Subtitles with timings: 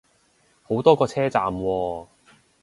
[0.63, 2.07] 好多個車站喎